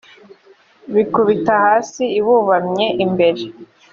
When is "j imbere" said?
2.97-3.41